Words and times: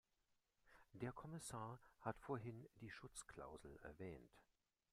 Der 0.93 1.11
Kommissar 1.11 1.79
hat 1.99 2.17
vorhin 2.17 2.67
die 2.79 2.89
Schutzklausel 2.89 3.77
erwähnt. 3.83 4.41